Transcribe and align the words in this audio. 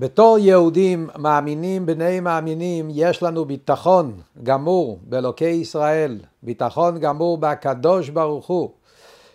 בתור 0.00 0.38
יהודים 0.38 1.08
מאמינים, 1.18 1.86
בני 1.86 2.20
מאמינים, 2.20 2.88
יש 2.90 3.22
לנו 3.22 3.44
ביטחון 3.44 4.12
גמור 4.42 4.98
באלוקי 5.02 5.44
ישראל, 5.44 6.18
ביטחון 6.42 6.98
גמור 6.98 7.38
בקדוש 7.38 8.08
ברוך 8.08 8.46
הוא, 8.46 8.70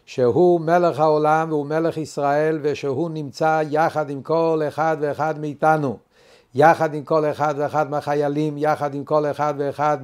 שהוא 0.06 0.62
מלך 0.62 1.00
העולם 1.00 1.48
והוא 1.50 1.66
מלך 1.66 1.98
ישראל 1.98 2.60
ושהוא 2.62 3.10
נמצא 3.10 3.62
יחד 3.70 4.10
עם 4.10 4.22
כל 4.22 4.62
אחד 4.68 4.98
ואחד 5.00 5.40
מאיתנו, 5.40 5.98
יחד 6.56 6.94
עם 6.94 7.04
כל 7.04 7.26
אחד 7.26 7.56
ואחד 7.58 7.90
מהחיילים, 7.90 8.58
יחד 8.58 8.96
עם 8.96 9.04
כל 9.04 9.26
אחד 9.26 9.54
ואחד 9.58 9.98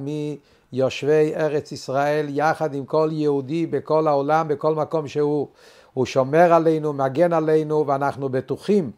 מיושבי 0.72 1.32
ארץ 1.36 1.72
ישראל, 1.72 2.26
יחד 2.28 2.74
עם 2.74 2.84
כל 2.84 3.08
יהודי 3.12 3.66
בכל 3.66 4.06
העולם, 4.06 4.48
בכל 4.48 4.74
מקום 4.74 5.08
שהוא. 5.08 5.48
הוא 5.92 6.06
שומר 6.06 6.52
עלינו, 6.52 6.92
מגן 6.92 7.32
עלינו 7.32 7.86
ואנחנו 7.86 8.28
בטוחים 8.28 8.90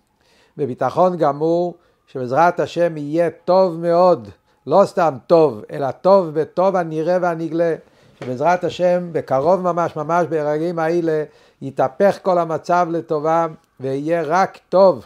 בביטחון 0.57 1.16
גמור 1.16 1.75
שבעזרת 2.07 2.61
השם 2.61 2.96
יהיה 2.96 3.30
טוב 3.45 3.79
מאוד, 3.81 4.29
לא 4.67 4.82
סתם 4.85 5.14
טוב, 5.27 5.63
אלא 5.71 5.90
טוב 5.90 6.30
וטוב 6.32 6.77
הנראה 6.77 7.18
והנגלה, 7.22 7.75
שבעזרת 8.21 8.64
השם 8.64 9.08
בקרוב 9.13 9.61
ממש 9.61 9.96
ממש 9.96 10.27
ברגעים 10.30 10.79
האלה 10.79 11.25
יתהפך 11.63 12.18
כל 12.22 12.39
המצב 12.39 12.86
לטובה 12.90 13.46
ויהיה 13.80 14.22
רק 14.22 14.58
טוב 14.68 15.04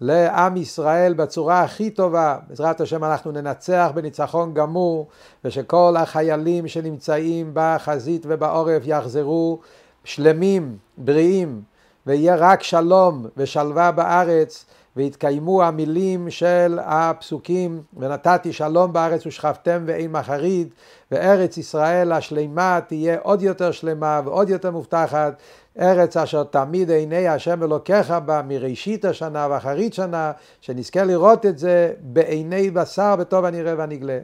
לעם 0.00 0.56
ישראל 0.56 1.14
בצורה 1.14 1.62
הכי 1.62 1.90
טובה. 1.90 2.36
בעזרת 2.48 2.80
השם 2.80 3.04
אנחנו 3.04 3.32
ננצח 3.32 3.90
בניצחון 3.94 4.54
גמור 4.54 5.06
ושכל 5.44 5.94
החיילים 5.98 6.68
שנמצאים 6.68 7.50
בחזית 7.54 8.22
ובעורף 8.28 8.82
יחזרו 8.84 9.58
שלמים, 10.04 10.76
בריאים, 10.98 11.62
ויהיה 12.06 12.36
רק 12.36 12.62
שלום 12.62 13.26
ושלווה 13.36 13.92
בארץ 13.92 14.64
והתקיימו 14.96 15.62
המילים 15.62 16.30
של 16.30 16.78
הפסוקים 16.82 17.82
ונתתי 17.96 18.52
שלום 18.52 18.92
בארץ 18.92 19.26
ושכבתם 19.26 19.84
ואין 19.86 20.12
מחריד 20.12 20.68
וארץ 21.10 21.58
ישראל 21.58 22.12
השלמה 22.12 22.80
תהיה 22.86 23.18
עוד 23.22 23.42
יותר 23.42 23.70
שלמה 23.70 24.20
ועוד 24.24 24.50
יותר 24.50 24.70
מובטחת 24.70 25.34
ארץ 25.78 26.16
אשר 26.16 26.44
תמיד 26.44 26.90
עיני 26.90 27.28
השם 27.28 27.62
אלוקיך 27.62 28.10
בה 28.10 28.42
מראשית 28.42 29.04
השנה 29.04 29.46
ואחרית 29.50 29.94
שנה 29.94 30.32
שנזכה 30.60 31.04
לראות 31.04 31.46
את 31.46 31.58
זה 31.58 31.92
בעיני 32.00 32.70
בשר 32.70 33.16
בטוב 33.16 33.44
הנראה 33.44 33.74
והנגלה. 33.78 34.18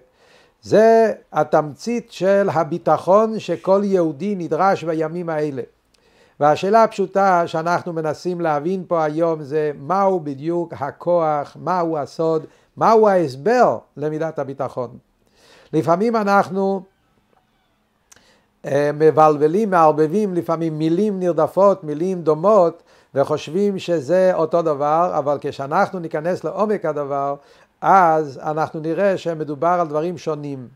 זה 0.63 1.13
התמצית 1.33 2.13
של 2.13 2.49
הביטחון 2.53 3.39
שכל 3.39 3.81
יהודי 3.85 4.35
נדרש 4.35 4.85
בימים 4.85 5.29
האלה 5.29 5.63
והשאלה 6.41 6.83
הפשוטה 6.85 7.47
שאנחנו 7.47 7.93
מנסים 7.93 8.41
להבין 8.41 8.85
פה 8.89 9.05
היום 9.05 9.43
זה 9.43 9.73
מהו 9.79 10.21
בדיוק 10.21 10.73
הכוח, 10.81 11.57
מהו 11.61 11.99
הסוד, 11.99 12.47
מהו 12.77 13.09
ההסבר 13.09 13.79
למידת 13.97 14.39
הביטחון. 14.39 14.99
לפעמים 15.73 16.17
אנחנו 16.17 16.83
אה, 18.67 18.91
מבלבלים, 18.95 19.71
מערבבים 19.71 20.35
לפעמים 20.35 20.79
מילים 20.79 21.21
נרדפות, 21.21 21.85
מילים 21.85 22.23
דומות, 22.23 22.83
וחושבים 23.15 23.79
שזה 23.79 24.31
אותו 24.35 24.63
דבר, 24.63 25.13
אבל 25.19 25.39
כשאנחנו 25.41 25.99
ניכנס 25.99 26.45
לעומק 26.45 26.85
הדבר, 26.85 27.35
אז 27.81 28.41
אנחנו 28.43 28.81
נראה 28.81 29.19
שמדובר 29.19 29.77
על 29.81 29.87
דברים 29.87 30.19
שונים. 30.19 30.69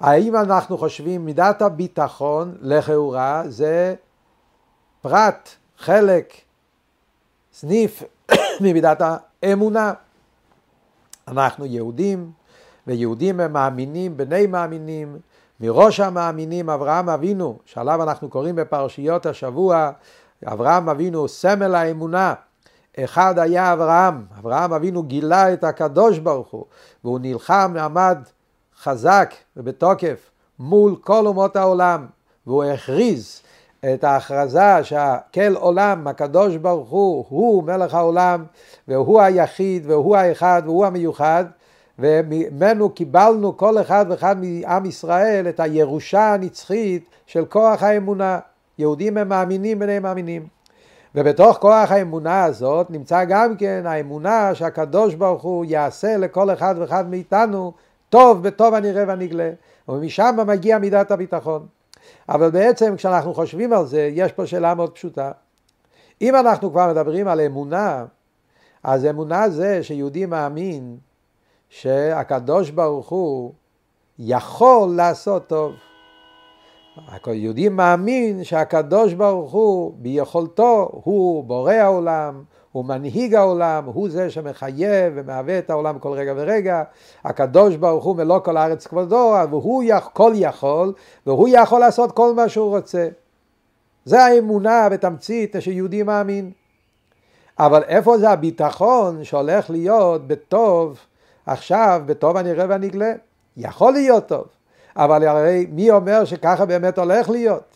האם 0.00 0.36
אנחנו 0.36 0.78
חושבים 0.78 1.24
מידת 1.24 1.62
הביטחון 1.62 2.54
לכאורה 2.60 3.42
זה 3.48 3.94
פרט, 5.02 5.48
חלק, 5.78 6.34
סניף 7.52 8.02
ממידת 8.60 9.02
האמונה. 9.42 9.92
אנחנו 11.28 11.66
יהודים, 11.66 12.30
ויהודים 12.86 13.40
הם 13.40 13.52
מאמינים, 13.52 14.16
בני 14.16 14.46
מאמינים, 14.46 15.18
מראש 15.60 16.00
המאמינים 16.00 16.70
אברהם 16.70 17.08
אבינו, 17.08 17.58
שעליו 17.64 18.02
אנחנו 18.02 18.28
קוראים 18.28 18.56
בפרשיות 18.56 19.26
השבוע, 19.26 19.90
אברהם 20.46 20.88
אבינו 20.88 21.28
סמל 21.28 21.74
האמונה. 21.74 22.34
אחד 22.98 23.38
היה 23.38 23.72
אברהם, 23.72 24.24
אברהם 24.38 24.72
אבינו 24.72 25.02
גילה 25.02 25.52
את 25.52 25.64
הקדוש 25.64 26.18
ברוך 26.18 26.50
הוא, 26.50 26.64
והוא 27.04 27.18
נלחם, 27.22 27.74
עמד 27.80 28.18
חזק 28.82 29.34
ובתוקף 29.56 30.30
מול 30.58 30.96
כל 31.00 31.26
אומות 31.26 31.56
העולם, 31.56 32.06
והוא 32.46 32.64
הכריז 32.64 33.42
את 33.84 34.04
ההכרזה 34.04 34.84
שהכל 34.84 35.54
עולם, 35.54 36.08
הקדוש 36.08 36.56
ברוך 36.56 36.90
הוא, 36.90 37.24
הוא 37.28 37.64
מלך 37.64 37.94
העולם, 37.94 38.44
והוא 38.88 39.20
היחיד, 39.20 39.90
והוא 39.90 40.16
האחד, 40.16 40.62
והוא 40.64 40.86
המיוחד, 40.86 41.44
וממנו 41.98 42.90
קיבלנו 42.90 43.56
כל 43.56 43.80
אחד 43.80 44.06
ואחד 44.08 44.36
מעם 44.40 44.86
ישראל 44.86 45.48
את 45.48 45.60
הירושה 45.60 46.34
הנצחית 46.34 47.04
של 47.26 47.44
כוח 47.44 47.82
האמונה. 47.82 48.38
יהודים 48.78 49.16
הם 49.16 49.28
מאמינים 49.28 49.78
בני 49.78 49.98
מאמינים. 49.98 50.46
ובתוך 51.14 51.56
כוח 51.56 51.90
האמונה 51.90 52.44
הזאת 52.44 52.90
נמצא 52.90 53.24
גם 53.24 53.56
כן 53.56 53.82
האמונה 53.86 54.54
שהקדוש 54.54 55.14
ברוך 55.14 55.42
הוא 55.42 55.64
יעשה 55.64 56.16
לכל 56.16 56.50
אחד 56.50 56.74
ואחד 56.78 57.10
מאיתנו 57.10 57.72
טוב 58.08 58.42
בטוב 58.42 58.74
הנראה 58.74 59.04
והנגלה. 59.08 59.50
ומשם 59.88 60.36
מגיע 60.46 60.78
מידת 60.78 61.10
הביטחון. 61.10 61.79
אבל 62.28 62.50
בעצם 62.50 62.96
כשאנחנו 62.96 63.34
חושבים 63.34 63.72
על 63.72 63.86
זה, 63.86 64.10
יש 64.12 64.32
פה 64.32 64.46
שאלה 64.46 64.74
מאוד 64.74 64.90
פשוטה. 64.90 65.32
אם 66.22 66.36
אנחנו 66.36 66.70
כבר 66.70 66.90
מדברים 66.90 67.28
על 67.28 67.40
אמונה, 67.40 68.04
אז 68.82 69.06
אמונה 69.06 69.48
זה 69.48 69.82
שיהודי 69.82 70.26
מאמין 70.26 70.96
שהקדוש 71.68 72.70
ברוך 72.70 73.08
הוא 73.08 73.52
יכול 74.18 74.94
לעשות 74.96 75.46
טוב. 75.46 75.72
יהודי 77.26 77.68
מאמין 77.68 78.44
שהקדוש 78.44 79.12
ברוך 79.12 79.52
הוא 79.52 79.94
ביכולתו, 79.96 80.88
הוא 81.04 81.44
בורא 81.44 81.72
העולם, 81.72 82.42
הוא 82.72 82.84
מנהיג 82.84 83.34
העולם, 83.34 83.84
הוא 83.84 84.10
זה 84.10 84.30
שמחייב 84.30 85.12
ומהווה 85.16 85.58
את 85.58 85.70
העולם 85.70 85.98
כל 85.98 86.12
רגע 86.12 86.32
ורגע. 86.36 86.82
הקדוש 87.24 87.76
ברוך 87.76 88.04
הוא 88.04 88.16
מלוא 88.16 88.38
כל 88.38 88.56
הארץ 88.56 88.86
כבודו, 88.86 89.34
והוא 89.50 89.82
כל 90.12 90.32
יכול, 90.34 90.92
והוא 91.26 91.48
יכול 91.52 91.80
לעשות 91.80 92.12
כל 92.12 92.34
מה 92.34 92.48
שהוא 92.48 92.76
רוצה. 92.76 93.08
זה 94.04 94.24
האמונה 94.24 94.88
בתמצית 94.88 95.56
שיהודי 95.60 96.02
מאמין. 96.02 96.50
אבל 97.58 97.82
איפה 97.82 98.18
זה 98.18 98.30
הביטחון 98.30 99.24
שהולך 99.24 99.70
להיות 99.70 100.26
בטוב 100.26 100.98
עכשיו, 101.46 102.02
בטוב 102.06 102.36
הנראה 102.36 102.66
והנגלה? 102.68 103.12
יכול 103.56 103.92
להיות 103.92 104.28
טוב, 104.28 104.44
אבל 104.96 105.26
הרי 105.26 105.66
מי 105.72 105.90
אומר 105.90 106.24
שככה 106.24 106.64
באמת 106.64 106.98
הולך 106.98 107.30
להיות? 107.30 107.69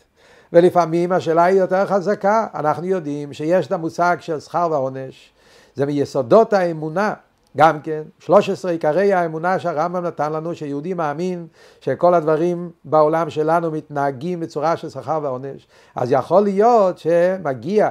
ולפעמים 0.53 1.11
השאלה 1.11 1.43
היא 1.43 1.59
יותר 1.59 1.85
חזקה. 1.85 2.47
אנחנו 2.55 2.85
יודעים 2.85 3.33
שיש 3.33 3.67
את 3.67 3.71
המושג 3.71 4.17
של 4.19 4.39
שכר 4.39 4.67
ועונש, 4.71 5.33
זה 5.75 5.85
מיסודות 5.85 6.53
האמונה. 6.53 7.13
גם 7.57 7.81
כן, 7.81 8.01
13 8.19 8.71
עיקרי 8.71 9.13
האמונה 9.13 9.59
שהרמב"ם 9.59 10.05
נתן 10.05 10.33
לנו, 10.33 10.55
שיהודי 10.55 10.93
מאמין 10.93 11.47
שכל 11.81 12.13
הדברים 12.13 12.71
בעולם 12.85 13.29
שלנו 13.29 13.71
מתנהגים 13.71 14.39
בצורה 14.39 14.77
של 14.77 14.89
שכר 14.89 15.19
ועונש. 15.23 15.67
אז 15.95 16.11
יכול 16.11 16.43
להיות 16.43 16.97
שמגיע, 16.97 17.89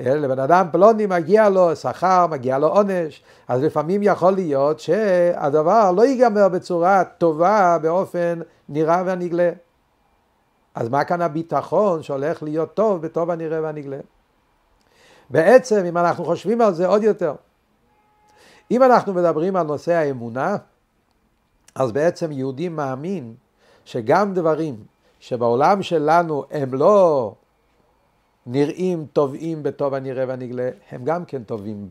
לבן 0.00 0.38
אדם 0.38 0.66
פלוני 0.72 1.06
מגיע 1.06 1.48
לו 1.48 1.76
שכר, 1.76 2.26
מגיע 2.26 2.58
לו 2.58 2.66
עונש, 2.68 3.22
אז 3.48 3.62
לפעמים 3.62 4.02
יכול 4.02 4.32
להיות 4.32 4.80
שהדבר 4.80 5.92
לא 5.92 6.06
ייגמר 6.06 6.48
בצורה 6.48 7.02
טובה 7.18 7.78
באופן 7.82 8.40
נראה 8.68 9.02
והנגלה. 9.06 9.50
אז 10.76 10.88
מה 10.88 11.04
כאן 11.04 11.22
הביטחון 11.22 12.02
שהולך 12.02 12.42
להיות 12.42 12.74
טוב 12.74 13.02
בטוב 13.02 13.30
הנראה 13.30 13.62
והנגלה? 13.62 13.98
בעצם, 15.30 15.84
אם 15.84 15.98
אנחנו 15.98 16.24
חושבים 16.24 16.60
על 16.60 16.74
זה 16.74 16.86
עוד 16.86 17.02
יותר, 17.02 17.34
אם 18.70 18.82
אנחנו 18.82 19.14
מדברים 19.14 19.56
על 19.56 19.66
נושא 19.66 19.92
האמונה, 19.92 20.56
אז 21.74 21.92
בעצם 21.92 22.32
יהודי 22.32 22.68
מאמין 22.68 23.34
שגם 23.84 24.34
דברים 24.34 24.76
שבעולם 25.20 25.82
שלנו 25.82 26.44
הם 26.50 26.74
לא 26.74 27.34
נראים 28.46 29.06
טובים 29.12 29.62
בטוב 29.62 29.94
הנראה 29.94 30.24
והנגלה, 30.28 30.70
הם 30.90 31.04
גם 31.04 31.24
כן 31.24 31.44
טובים. 31.44 31.88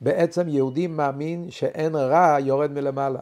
בעצם 0.00 0.48
יהודי 0.48 0.86
מאמין 0.86 1.50
שאין 1.50 1.94
רע 1.94 2.36
יורד 2.40 2.72
מלמעלה. 2.72 3.20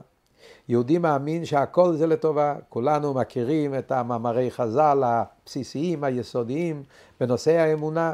יהודי 0.73 0.99
מאמין 0.99 1.45
שהכל 1.45 1.93
זה 1.93 2.07
לטובה. 2.07 2.55
כולנו 2.69 3.15
מכירים 3.15 3.79
את 3.79 3.93
המאמרי 3.93 4.51
חז"ל 4.51 5.03
הבסיסיים, 5.05 6.05
היסודיים, 6.05 6.83
בנושא 7.21 7.51
האמונה, 7.51 8.13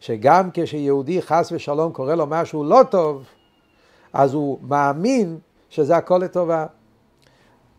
שגם 0.00 0.48
כשיהודי 0.54 1.22
חס 1.22 1.52
ושלום 1.52 1.92
קורא 1.92 2.14
לו 2.14 2.26
משהו 2.26 2.64
לא 2.64 2.80
טוב, 2.90 3.24
אז 4.12 4.34
הוא 4.34 4.58
מאמין 4.62 5.38
שזה 5.68 5.96
הכל 5.96 6.18
לטובה. 6.22 6.66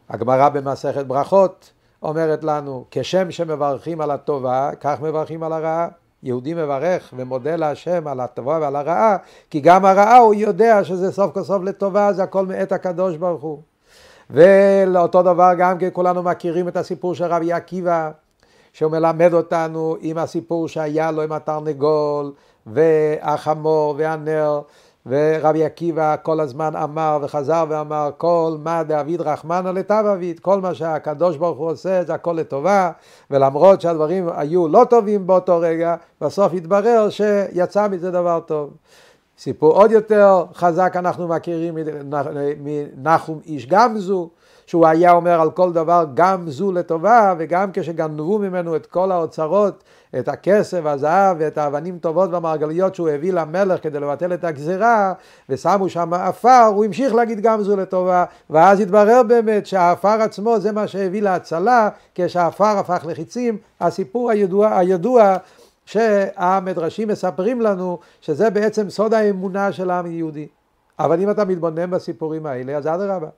הגמרא 0.10 0.50
במסכת 0.50 1.06
ברכות 1.06 1.72
אומרת 2.04 2.44
לנו, 2.44 2.86
כשם 2.92 3.32
שמברכים 3.32 4.02
על 4.02 4.12
הטובה, 4.12 4.70
כך 4.80 5.02
מברכים 5.02 5.44
על 5.44 5.54
הרעה. 5.54 5.88
יהודי 6.24 6.54
מברך 6.54 7.14
ומודה 7.18 7.56
להשם 7.56 8.08
על 8.08 8.20
הטובה 8.20 8.58
ועל 8.62 8.76
הרעה, 8.76 9.18
כי 9.50 9.60
גם 9.60 9.86
הרעה 9.86 10.18
הוא 10.18 10.34
יודע 10.34 10.84
שזה 10.84 11.12
סוף 11.12 11.34
כל 11.34 11.44
סוף 11.44 11.64
לטובה, 11.64 12.14
זה 12.14 12.24
הכל 12.24 12.46
מאת 12.46 12.72
הקדוש 12.72 13.18
ברוך 13.18 13.42
הוא. 13.42 13.71
ולאותו 14.32 15.22
דבר 15.22 15.52
גם 15.58 15.78
כן 15.78 15.90
כולנו 15.94 16.24
מכירים 16.24 16.68
את 16.68 16.78
הסיפור 16.78 17.16
של 17.16 17.26
רבי 17.26 17.54
עקיבא, 17.54 18.12
שהוא 18.74 18.92
מלמד 18.92 19.34
אותנו 19.34 19.96
עם 20.02 20.18
הסיפור 20.18 20.68
שהיה 20.68 21.12
לו 21.12 21.22
עם 21.22 21.32
התרנגול 21.32 22.32
והחמור 22.66 23.96
והנר, 23.98 24.62
ורבי 25.06 25.66
עקיבא 25.66 26.16
כל 26.24 26.40
הזמן 26.40 26.76
אמר 26.76 27.20
וחזר 27.22 27.66
ואמר 27.70 28.10
כל 28.18 28.56
מה 28.64 28.84
דאביד 28.84 29.22
רחמנא 29.22 29.70
לטב 29.70 30.04
אביד, 30.14 30.40
כל 30.40 30.62
מה 30.62 30.74
שהקדוש 30.74 31.38
ברוך 31.38 31.58
הוא 31.58 31.72
עושה 31.72 32.04
זה 32.04 32.14
הכל 32.14 32.34
לטובה, 32.38 32.92
ולמרות 33.32 33.82
שהדברים 33.82 34.30
היו 34.36 34.68
לא 34.68 34.86
טובים 34.90 35.28
באותו 35.28 35.60
רגע, 35.60 35.96
בסוף 36.22 36.54
התברר 36.54 37.10
שיצא 37.10 37.88
מזה 37.88 38.12
דבר 38.12 38.40
טוב. 38.40 38.70
סיפור 39.42 39.74
עוד 39.74 39.92
יותר 39.92 40.44
חזק 40.56 40.94
אנחנו 40.96 41.28
מכירים 41.28 41.78
מנחום 42.64 43.40
איש 43.46 43.66
גמזו, 43.66 44.30
שהוא 44.66 44.88
היה 44.88 45.12
אומר 45.12 45.42
על 45.42 45.52
כל 45.52 45.74
דבר 45.74 46.06
גם 46.14 46.50
זו 46.50 46.72
לטובה, 46.72 47.34
וגם 47.38 47.70
כשגנבו 47.74 48.40
ממנו 48.40 48.76
את 48.76 48.86
כל 48.86 49.12
האוצרות, 49.12 49.84
את 50.20 50.28
הכסף, 50.28 50.86
הזהב 50.86 51.38
ואת 51.40 51.58
האבנים 51.58 51.98
טובות 51.98 52.30
והמרגליות 52.32 52.96
שהוא 52.96 53.10
הביא 53.10 53.34
למלך 53.34 53.84
כדי 53.84 54.00
לבטל 54.00 54.34
את 54.34 54.44
הגזירה, 54.44 55.14
ושמו 55.50 55.90
שם 55.90 56.14
עפר, 56.14 56.72
הוא 56.74 56.86
המשיך 56.86 57.14
להגיד 57.16 57.42
גם 57.42 57.64
זו 57.64 57.78
לטובה, 57.78 58.26
ואז 58.50 58.80
התברר 58.80 59.24
באמת 59.28 59.66
שהעפר 59.66 60.22
עצמו 60.22 60.60
זה 60.60 60.72
מה 60.72 60.88
שהביא 60.88 61.22
להצלה, 61.22 61.90
כשהעפר 62.16 62.78
הפך 62.78 63.06
לחיצים, 63.08 63.58
הסיפור 63.82 64.32
הידוע, 64.32 64.78
הידוע 64.78 65.38
שהמדרשים 65.92 67.08
מספרים 67.08 67.62
לנו 67.62 68.00
שזה 68.22 68.50
בעצם 68.50 68.90
סוד 68.90 69.14
האמונה 69.14 69.72
של 69.72 69.90
העם 69.90 70.06
היהודי. 70.06 70.48
אבל 71.00 71.22
אם 71.22 71.30
אתה 71.30 71.46
מתבונן 71.46 71.92
בסיפורים 71.92 72.46
האלה, 72.46 72.78
אז 72.78 72.88
אדרבה. 72.88 73.30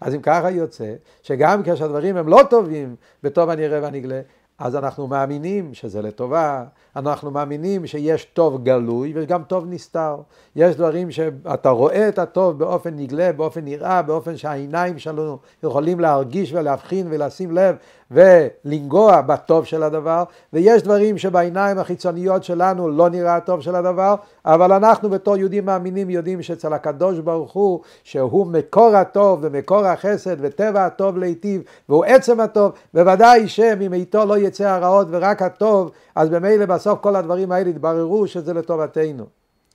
אז 0.00 0.14
אם 0.14 0.22
ככה 0.22 0.50
יוצא, 0.50 0.94
שגם 1.22 1.62
כשהדברים 1.62 2.16
הם 2.16 2.28
לא 2.28 2.40
טובים, 2.50 2.96
בטוב 3.22 3.50
הנראה 3.50 3.82
והנגלה, 3.82 4.20
אז 4.58 4.76
אנחנו 4.76 5.06
מאמינים 5.06 5.74
שזה 5.74 6.02
לטובה, 6.02 6.64
אנחנו 6.96 7.30
מאמינים 7.30 7.86
שיש 7.86 8.24
טוב 8.24 8.64
גלוי 8.64 9.12
וגם 9.16 9.42
טוב 9.42 9.64
נסתר. 9.68 10.16
יש 10.56 10.76
דברים 10.76 11.10
שאתה 11.10 11.70
רואה 11.70 12.08
את 12.08 12.18
הטוב 12.18 12.58
באופן 12.58 12.96
נגלה, 12.96 13.32
באופן 13.32 13.64
נראה, 13.64 14.02
באופן 14.02 14.36
שהעיניים 14.36 14.98
שלנו 14.98 15.38
יכולים 15.62 16.00
להרגיש 16.00 16.52
ולהבחין 16.52 17.06
ולשים 17.10 17.52
לב 17.52 17.76
ולנגוע 18.12 19.20
בטוב 19.20 19.64
של 19.64 19.82
הדבר, 19.82 20.24
ויש 20.52 20.82
דברים 20.82 21.18
שבעיניים 21.18 21.78
החיצוניות 21.78 22.44
שלנו 22.44 22.88
לא 22.88 23.08
נראה 23.08 23.36
הטוב 23.36 23.60
של 23.60 23.74
הדבר, 23.74 24.14
אבל 24.44 24.72
אנחנו 24.72 25.10
בתור 25.10 25.36
יהודים 25.36 25.66
מאמינים 25.66 26.10
יודעים 26.10 26.42
שאצל 26.42 26.72
הקדוש 26.72 27.18
ברוך 27.18 27.52
הוא, 27.52 27.80
שהוא 28.04 28.46
מקור 28.46 28.96
הטוב 28.96 29.38
ומקור 29.42 29.86
החסד 29.86 30.36
וטבע 30.40 30.86
הטוב 30.86 31.18
להיטיב, 31.18 31.62
והוא 31.88 32.04
עצם 32.04 32.40
הטוב, 32.40 32.72
בוודאי 32.94 33.48
שממיתו 33.48 34.24
לא 34.24 34.38
יצא 34.38 34.68
הרעות 34.68 35.06
ורק 35.10 35.42
הטוב, 35.42 35.90
אז 36.14 36.28
במילא 36.28 36.66
בסוף 36.66 37.00
כל 37.00 37.16
הדברים 37.16 37.52
האלה 37.52 37.70
יתבררו 37.70 38.26
שזה 38.26 38.54
לטובתנו. 38.54 39.24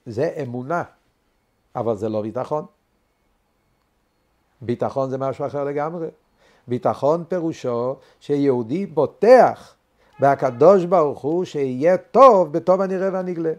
זה 0.05 0.31
אמונה, 0.43 0.83
אבל 1.75 1.95
זה 1.95 2.09
לא 2.09 2.21
ביטחון. 2.21 2.65
ביטחון 4.61 5.09
זה 5.09 5.17
משהו 5.17 5.45
אחר 5.45 5.63
לגמרי. 5.63 6.07
ביטחון 6.67 7.23
פירושו 7.27 7.95
שיהודי 8.19 8.85
בוטח 8.85 9.75
והקדוש 10.19 10.85
ברוך 10.85 11.21
הוא 11.21 11.45
שיהיה 11.45 11.97
טוב 11.97 12.53
בטוב 12.53 12.81
הנראה 12.81 13.09
והנגלה. 13.13 13.53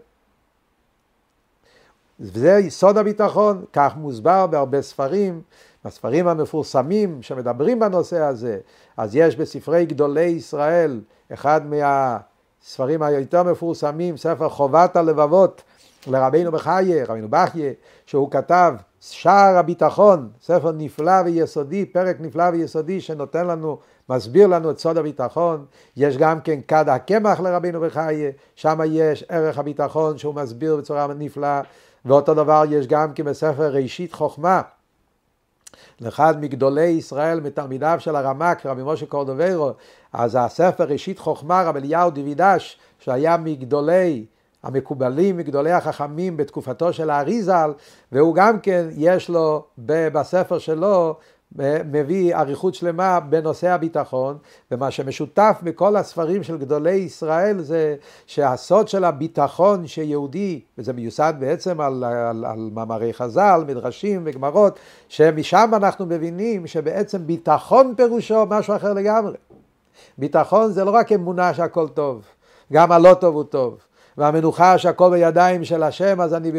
וזה 2.19 2.51
יסוד 2.51 2.97
הביטחון, 2.97 3.65
כך 3.73 3.93
מוסבר 3.95 4.47
בהרבה 4.47 4.81
ספרים, 4.81 5.41
בספרים 5.85 6.27
המפורסמים 6.27 7.21
שמדברים 7.21 7.79
בנושא 7.79 8.21
הזה, 8.21 8.59
אז 8.97 9.15
יש 9.15 9.35
בספרי 9.35 9.85
גדולי 9.85 10.21
ישראל, 10.21 11.01
אחד 11.33 11.61
מהספרים 11.65 13.01
היותר 13.01 13.43
מפורסמים, 13.43 14.17
ספר 14.17 14.49
חובת 14.49 14.95
הלבבות 14.95 15.63
לרבינו 16.07 16.51
בחייה, 16.51 17.05
רבינו 17.05 17.27
בחיה, 17.29 17.71
שהוא 18.05 18.31
כתב 18.31 18.73
שער 19.01 19.57
הביטחון, 19.57 20.29
ספר 20.41 20.71
נפלא 20.71 21.21
ויסודי, 21.25 21.85
פרק 21.85 22.17
נפלא 22.19 22.43
ויסודי 22.53 23.01
שנותן 23.01 23.47
לנו, 23.47 23.77
מסביר 24.09 24.47
לנו 24.47 24.71
את 24.71 24.79
סוד 24.79 24.97
הביטחון. 24.97 25.65
יש 25.97 26.17
גם 26.17 26.41
כן 26.41 26.59
כד 26.67 26.89
הקמח 26.89 27.39
לרבינו 27.39 27.81
בחייה, 27.81 28.31
שם 28.55 28.79
יש 28.85 29.25
ערך 29.29 29.57
הביטחון 29.57 30.17
שהוא 30.17 30.35
מסביר 30.35 30.75
בצורה 30.75 31.07
נפלאה, 31.07 31.61
ואותו 32.05 32.33
דבר 32.33 32.63
יש 32.69 32.87
גם 32.87 33.13
כן 33.13 33.25
בספר 33.25 33.73
ראשית 33.73 34.13
חוכמה. 34.13 34.61
לאחד 36.01 36.41
מגדולי 36.41 36.85
ישראל, 36.85 37.39
מתלמידיו 37.39 37.97
של 37.99 38.15
הרמק, 38.15 38.65
רבי 38.65 38.81
משה 38.85 39.05
קורדוברו, 39.05 39.71
אז 40.13 40.37
הספר 40.39 40.83
ראשית 40.83 41.19
חוכמה, 41.19 41.63
רבי 41.63 41.79
אליהו 41.79 42.11
דיווידש, 42.11 42.79
שהיה 42.99 43.37
מגדולי 43.37 44.25
המקובלים 44.63 45.37
מגדולי 45.37 45.71
החכמים 45.71 46.37
בתקופתו 46.37 46.93
של 46.93 47.09
האריזל, 47.09 47.73
והוא 48.11 48.35
גם 48.35 48.59
כן, 48.59 48.87
יש 48.91 49.29
לו 49.29 49.63
בספר 49.77 50.59
שלו, 50.59 51.15
מביא 51.85 52.35
אריכות 52.35 52.75
שלמה 52.75 53.19
בנושא 53.19 53.69
הביטחון, 53.69 54.37
ומה 54.71 54.91
שמשותף 54.91 55.59
בכל 55.63 55.95
הספרים 55.95 56.43
של 56.43 56.57
גדולי 56.57 56.91
ישראל 56.91 57.61
זה 57.61 57.95
שהסוד 58.25 58.87
של 58.87 59.03
הביטחון 59.03 59.87
שיהודי, 59.87 60.61
וזה 60.77 60.93
מיוסד 60.93 61.33
בעצם 61.39 61.81
על, 61.81 62.03
על, 62.03 62.45
על 62.45 62.69
מאמרי 62.73 63.13
חז"ל, 63.13 63.63
מדרשים 63.67 64.21
וגמרות, 64.25 64.79
שמשם 65.07 65.71
אנחנו 65.73 66.05
מבינים 66.05 66.67
שבעצם 66.67 67.27
ביטחון 67.27 67.93
פירושו 67.97 68.45
משהו 68.49 68.75
אחר 68.75 68.93
לגמרי. 68.93 69.37
ביטחון 70.17 70.71
זה 70.71 70.83
לא 70.83 70.91
רק 70.91 71.11
אמונה 71.11 71.53
שהכל 71.53 71.87
טוב, 71.87 72.25
גם 72.73 72.91
הלא 72.91 73.13
טוב 73.13 73.35
הוא 73.35 73.43
טוב. 73.43 73.77
והמנוחה 74.19 74.77
שהכל 74.77 75.09
בידיים 75.09 75.63
של 75.63 75.83
השם, 75.83 76.21
אז 76.21 76.33
אני, 76.33 76.51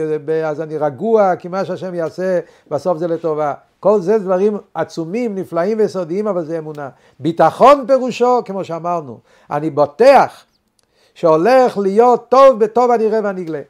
אז 0.44 0.60
אני 0.60 0.78
רגוע, 0.78 1.36
כי 1.36 1.48
מה 1.48 1.64
שהשם 1.64 1.94
יעשה, 1.94 2.40
בסוף 2.70 2.98
זה 2.98 3.08
לטובה. 3.08 3.54
כל 3.80 4.00
זה 4.00 4.18
דברים 4.18 4.58
עצומים, 4.74 5.34
נפלאים 5.34 5.78
ויסודיים, 5.78 6.28
אבל 6.28 6.44
זה 6.44 6.58
אמונה. 6.58 6.88
ביטחון 7.20 7.84
פירושו, 7.86 8.40
כמו 8.44 8.64
שאמרנו, 8.64 9.18
אני 9.50 9.70
בוטח 9.70 10.44
שהולך 11.14 11.78
להיות 11.78 12.28
טוב 12.28 12.58
בטוב 12.58 12.90
הנראה 12.90 13.20
והנגלה. 13.22 13.60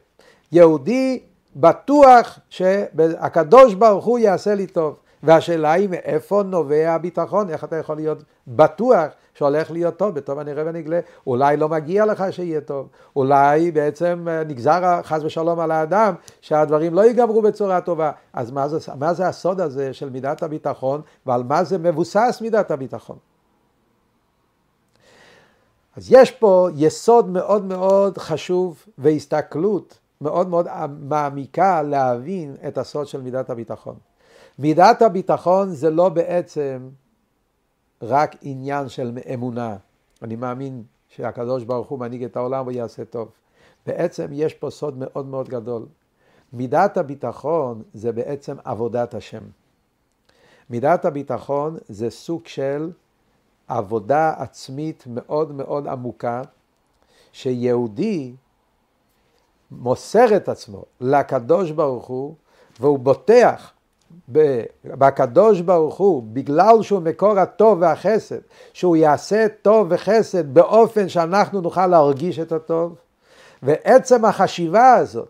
יהודי 0.51 1.19
בטוח 1.55 2.39
שהקדוש 2.49 3.73
ברוך 3.73 4.05
הוא 4.05 4.19
יעשה 4.19 4.55
לי 4.55 4.67
טוב. 4.67 4.95
והשאלה 5.23 5.71
היא 5.71 5.89
מאיפה 5.89 6.43
נובע 6.43 6.91
הביטחון, 6.91 7.49
איך 7.49 7.63
אתה 7.63 7.75
יכול 7.75 7.95
להיות 7.95 8.23
בטוח 8.47 9.07
שהולך 9.33 9.71
להיות 9.71 9.97
טוב, 9.97 10.15
בטוב 10.15 10.39
הנראה 10.39 10.63
ונגלה. 10.67 10.99
אולי 11.27 11.57
לא 11.57 11.69
מגיע 11.69 12.05
לך 12.05 12.23
שיהיה 12.31 12.61
טוב, 12.61 12.87
אולי 13.15 13.71
בעצם 13.71 14.27
אה, 14.29 14.43
נגזר 14.43 15.01
חס 15.03 15.23
ושלום 15.23 15.59
על 15.59 15.71
האדם 15.71 16.13
שהדברים 16.41 16.93
לא 16.93 17.01
ייגמרו 17.01 17.41
בצורה 17.41 17.81
טובה. 17.81 18.11
אז 18.33 18.51
מה 18.51 18.67
זה, 18.67 18.77
מה 18.99 19.13
זה 19.13 19.27
הסוד 19.27 19.61
הזה 19.61 19.93
של 19.93 20.09
מידת 20.09 20.43
הביטחון 20.43 21.01
ועל 21.25 21.43
מה 21.43 21.63
זה 21.63 21.77
מבוסס 21.77 22.39
מידת 22.41 22.71
הביטחון? 22.71 23.17
אז 25.97 26.11
יש 26.11 26.31
פה 26.31 26.69
יסוד 26.75 27.29
מאוד 27.29 27.65
מאוד 27.65 28.17
חשוב 28.17 28.85
והסתכלות 28.97 29.99
מאוד 30.21 30.49
מאוד 30.49 30.67
מעמיקה 30.99 31.81
להבין 31.81 32.55
את 32.67 32.77
הסוד 32.77 33.07
של 33.07 33.21
מידת 33.21 33.49
הביטחון. 33.49 33.95
מידת 34.61 35.01
הביטחון 35.01 35.69
זה 35.69 35.89
לא 35.89 36.09
בעצם 36.09 36.89
רק 38.01 38.35
עניין 38.41 38.89
של 38.89 39.17
אמונה. 39.33 39.77
אני 40.21 40.35
מאמין 40.35 40.83
שהקדוש 41.07 41.63
ברוך 41.63 41.87
הוא 41.87 41.99
מנהיג 41.99 42.23
את 42.23 42.35
העולם 42.35 42.67
ויעשה 42.67 43.05
טוב. 43.05 43.29
בעצם 43.85 44.27
יש 44.31 44.53
פה 44.53 44.69
סוד 44.69 44.97
מאוד 44.97 45.25
מאוד 45.25 45.49
גדול. 45.49 45.85
מידת 46.53 46.97
הביטחון 46.97 47.81
זה 47.93 48.11
בעצם 48.11 48.55
עבודת 48.63 49.13
השם. 49.13 49.43
מידת 50.69 51.05
הביטחון 51.05 51.77
זה 51.87 52.09
סוג 52.09 52.47
של 52.47 52.91
עבודה 53.67 54.33
עצמית 54.37 55.03
מאוד 55.07 55.51
מאוד 55.51 55.87
עמוקה, 55.87 56.41
שיהודי 57.31 58.33
מוסר 59.71 60.35
את 60.35 60.49
עצמו 60.49 60.85
לקדוש 60.99 61.71
ברוך 61.71 62.07
הוא, 62.07 62.35
והוא 62.79 62.99
בוטח 62.99 63.73
בקדוש 64.85 65.61
ברוך 65.61 65.97
הוא, 65.97 66.23
בגלל 66.33 66.81
שהוא 66.81 67.01
מקור 67.01 67.39
הטוב 67.39 67.77
והחסד, 67.81 68.39
שהוא 68.73 68.95
יעשה 68.95 69.45
טוב 69.61 69.87
וחסד 69.89 70.53
באופן 70.53 71.09
שאנחנו 71.09 71.61
נוכל 71.61 71.87
להרגיש 71.87 72.39
את 72.39 72.51
הטוב, 72.51 72.95
ועצם 73.63 74.25
החשיבה 74.25 74.93
הזאת, 74.93 75.29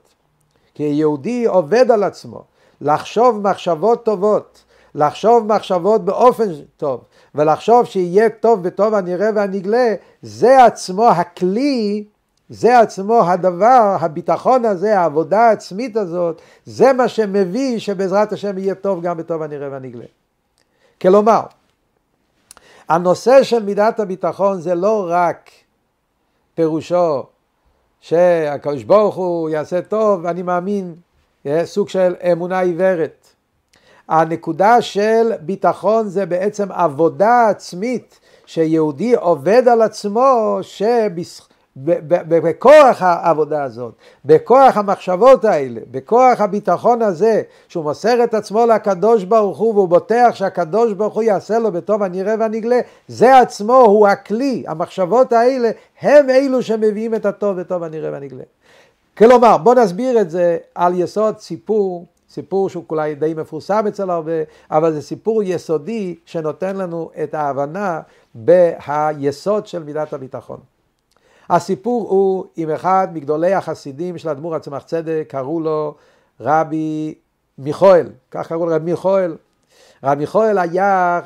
כי 0.74 0.84
יהודי 0.84 1.46
עובד 1.46 1.92
על 1.92 2.04
עצמו, 2.04 2.44
לחשוב 2.82 3.48
מחשבות 3.50 4.06
טובות, 4.06 4.64
לחשוב 4.96 5.54
מחשבות 5.54 6.06
באופן 6.06 6.50
טוב, 6.78 7.02
ולחשוב 7.36 7.86
שיהיה 7.86 8.30
טוב 8.30 8.64
בטוב 8.64 8.94
הנראה 8.94 9.30
והנגלה, 9.36 9.94
זה 10.22 10.66
עצמו 10.66 11.08
הכלי 11.08 12.04
זה 12.52 12.80
עצמו 12.80 13.24
הדבר, 13.24 13.98
הביטחון 14.00 14.66
הזה, 14.66 15.00
העבודה 15.00 15.40
העצמית 15.40 15.98
הזאת, 15.98 16.42
זה 16.66 16.94
מה 16.94 17.08
שמביא 17.08 17.80
שבעזרת 17.80 18.34
השם 18.34 18.58
יהיה 18.58 18.76
טוב 18.76 19.02
גם 19.02 19.18
בטוב 19.18 19.42
הנראה 19.42 19.70
והנגלה. 19.72 20.06
כלומר, 21.02 21.42
הנושא 22.90 23.44
של 23.44 23.64
מידת 23.64 24.00
הביטחון 24.00 24.62
זה 24.62 24.76
לא 24.76 25.08
רק 25.10 25.50
פירושו 26.56 27.24
שהקדוש 28.02 28.84
ברוך 28.84 29.16
הוא 29.16 29.50
יעשה 29.50 29.82
טוב, 29.82 30.20
ואני 30.24 30.42
מאמין, 30.42 30.96
סוג 31.64 31.90
של 31.90 32.16
אמונה 32.32 32.60
עיוורת. 32.60 33.28
הנקודה 34.08 34.82
של 34.82 35.32
ביטחון 35.42 36.08
זה 36.08 36.26
בעצם 36.26 36.72
עבודה 36.72 37.48
עצמית 37.50 38.20
שיהודי 38.46 39.16
עובד 39.16 39.68
על 39.68 39.82
עצמו 39.82 40.60
שבזכות 40.62 41.51
בכוח 41.78 43.02
העבודה 43.02 43.64
הזאת, 43.64 43.94
בכוח 44.26 44.78
המחשבות 44.78 45.46
האלה, 45.46 45.82
בכוח 45.92 46.42
הביטחון 46.42 47.02
הזה, 47.02 47.42
שהוא 47.68 47.84
מוסר 47.84 48.24
את 48.24 48.34
עצמו 48.34 48.66
לקדוש 48.66 49.24
ברוך 49.24 49.58
הוא 49.58 49.76
והוא 49.76 49.88
בוטח 49.88 50.32
שהקדוש 50.34 50.94
ברוך 50.94 51.14
הוא 51.14 51.24
יעשה 51.24 51.60
לו 51.60 51.72
בטוב 51.72 52.04
הנראה 52.04 52.36
והנגלה, 52.40 52.80
זה 53.08 53.38
עצמו 53.38 53.78
הוא 53.78 54.08
הכלי, 54.08 54.64
המחשבות 54.68 55.34
האלה 55.34 55.72
הם 56.02 56.30
אלו 56.30 56.62
שמביאים 56.62 57.16
את 57.16 57.26
הטוב 57.26 57.58
וטוב 57.60 57.84
הנראה 57.84 58.12
והנגלה. 58.12 58.44
כלומר, 59.18 59.58
בוא 59.58 59.76
נסביר 59.76 60.22
את 60.22 60.30
זה 60.30 60.58
על 60.76 61.00
יסוד 61.00 61.40
סיפור, 61.40 62.06
סיפור 62.30 62.70
שהוא 62.70 62.84
אולי 62.90 63.16
די 63.16 63.34
מפורסם 63.38 63.88
אצל 63.88 64.10
הרבה, 64.10 64.32
אבל 64.72 64.94
זה 64.94 65.02
סיפור 65.02 65.44
יסודי 65.44 66.16
שנותן 66.26 66.76
לנו 66.76 67.10
את 67.24 67.34
ההבנה 67.34 68.02
ביסוד 68.36 69.68
של 69.68 69.84
מידת 69.84 70.14
הביטחון. 70.14 70.71
הסיפור 71.52 72.10
הוא 72.10 72.46
עם 72.56 72.70
אחד 72.70 73.08
מגדולי 73.14 73.54
החסידים 73.54 74.18
של 74.18 74.30
אדמו"ר 74.30 74.56
הצמח 74.56 74.84
צדק, 74.84 75.26
קראו 75.30 75.60
לו 75.60 75.96
רבי 76.40 77.16
מיכואל, 77.58 78.10
כך 78.32 78.48
קראו 78.48 78.66
לו 78.66 78.76
רבי 78.76 78.86
מיכואל. 78.86 79.38
רבי 80.04 80.20
מיכואל 80.20 80.58
היה 80.58 81.22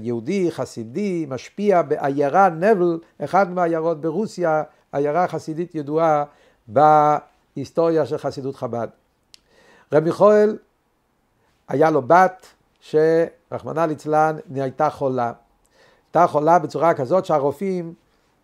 יהודי, 0.00 0.50
חסידי, 0.50 1.26
משפיע 1.28 1.82
בעיירה 1.82 2.48
נבל, 2.48 2.98
אחד 3.24 3.50
מהעיירות 3.50 4.00
ברוסיה, 4.00 4.62
עיירה 4.92 5.28
חסידית 5.28 5.74
ידועה 5.74 6.24
בהיסטוריה 6.68 8.06
של 8.06 8.18
חסידות 8.18 8.56
חב"ד. 8.56 8.88
רבי 9.92 10.04
מיכואל 10.04 10.58
היה 11.68 11.90
לו 11.90 12.02
בת 12.02 12.46
שרחמנא 12.80 13.80
ליצלן 13.80 14.36
הייתה 14.54 14.90
חולה. 14.90 15.32
הייתה 16.06 16.26
חולה 16.26 16.58
בצורה 16.58 16.94
כזאת 16.94 17.24
שהרופאים 17.24 17.94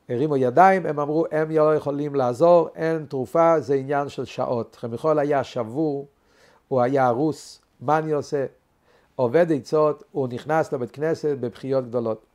הרימו 0.09 0.37
ידיים, 0.37 0.87
הם 0.87 1.01
אמרו, 1.01 1.25
הם 1.31 1.51
לא 1.51 1.77
יכולים 1.77 2.15
לעזור, 2.15 2.69
אין 2.75 3.07
תרופה, 3.09 3.61
זה 3.61 3.75
עניין 3.75 4.09
של 4.09 4.25
שעות. 4.25 4.77
חמיכול 4.81 5.19
היה 5.19 5.45
שבור, 5.45 6.07
הוא 6.69 6.81
היה 6.81 7.07
הרוס, 7.07 7.61
מה 7.81 7.99
אני 7.99 8.13
עושה? 8.13 8.47
עובד 9.17 9.53
עצות, 9.53 10.05
הוא 10.13 10.29
נכנס 10.29 10.73
לבית 10.73 10.91
כנסת 10.91 11.37
בבחיות 11.41 11.89
גדולות. 11.89 12.27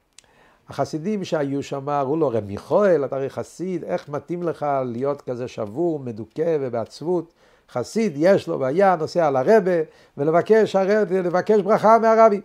החסידים 0.69 1.23
שהיו 1.23 1.63
שם 1.63 1.89
אמרו 1.89 2.17
לו, 2.17 2.29
רב 2.29 2.43
מיכואל, 2.45 3.05
אתה 3.05 3.15
הרי 3.15 3.29
חסיד, 3.29 3.83
איך 3.83 4.09
מתאים 4.09 4.43
לך 4.43 4.65
להיות 4.85 5.21
כזה 5.21 5.47
שבור, 5.47 5.99
מדוכא 5.99 6.57
ובעצבות? 6.61 7.33
חסיד, 7.69 8.13
יש 8.15 8.47
לו 8.47 8.59
בעיה, 8.59 8.95
נוסע 8.95 9.31
לרבה 9.31 9.81
ולבקש 10.17 10.75
לבקש 11.09 11.61
ברכה 11.61 11.99
מהרבי. 11.99 12.41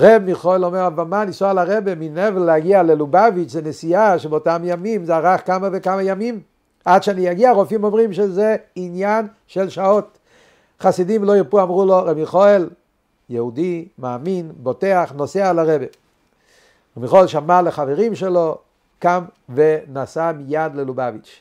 רב 0.00 0.22
מיכאל 0.24 0.64
אומר, 0.64 0.84
הבמה 0.84 1.24
לנסוע 1.24 1.52
לרבה 1.52 1.94
מנבל 1.94 2.42
להגיע 2.42 2.82
ללובביץ' 2.82 3.50
זה 3.50 3.62
נסיעה 3.62 4.18
שבאותם 4.18 4.62
ימים 4.64 5.04
זה 5.04 5.16
ארך 5.16 5.46
כמה 5.46 5.68
וכמה 5.72 6.02
ימים. 6.02 6.40
עד 6.84 7.02
שאני 7.02 7.30
אגיע, 7.30 7.50
הרופאים 7.50 7.84
אומרים 7.84 8.12
שזה 8.12 8.56
עניין 8.76 9.26
של 9.46 9.68
שעות. 9.68 10.18
חסידים 10.80 11.24
לא 11.24 11.36
ירפו, 11.36 11.62
אמרו 11.62 11.84
לו, 11.86 11.96
רב 11.96 12.12
מיכאל, 12.12 12.68
יהודי, 13.28 13.88
מאמין, 13.98 14.52
בוטח, 14.56 15.12
נוסע 15.16 15.52
לרבה. 15.52 15.86
רב 16.96 17.02
מיכאל 17.02 17.26
שמע 17.26 17.62
לחברים 17.62 18.14
שלו, 18.14 18.58
קם 18.98 19.24
ונסע 19.48 20.32
מיד 20.32 20.74
ללובביץ'. 20.74 21.40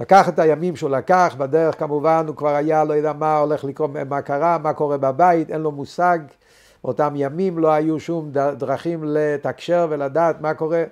לקח 0.00 0.28
את 0.28 0.38
הימים 0.38 0.76
שהוא 0.76 0.90
לקח, 0.90 1.34
בדרך 1.38 1.78
כמובן 1.78 2.24
הוא 2.28 2.36
כבר 2.36 2.54
היה, 2.54 2.84
לא 2.84 2.94
יודע 2.94 3.12
מה 3.12 3.38
הולך 3.38 3.64
לקרות, 3.64 3.90
מה 4.08 4.22
קרה, 4.22 4.58
מה 4.58 4.72
קורה 4.72 4.96
בבית, 4.96 5.50
אין 5.50 5.60
לו 5.60 5.72
מושג. 5.72 6.18
באותם 6.84 7.12
ימים 7.16 7.58
לא 7.58 7.68
היו 7.72 8.00
שום 8.00 8.30
דרכים 8.32 9.04
לתקשר 9.04 9.86
ולדעת 9.90 10.40
מה 10.40 10.54
קורה, 10.54 10.84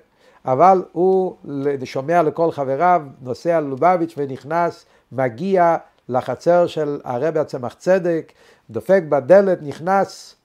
אבל 0.45 0.83
הוא 0.91 1.35
שומע 1.83 2.23
לכל 2.23 2.51
חבריו, 2.51 3.01
נוסע 3.21 3.59
ללובביץ' 3.59 4.13
ונכנס, 4.17 4.85
מגיע 5.11 5.77
לחצר 6.09 6.67
של 6.67 7.01
הרבי 7.03 7.39
הצמח 7.39 7.73
צדק, 7.73 8.31
דופק 8.69 9.03
בדלת, 9.09 9.59
נכנס 9.61 10.35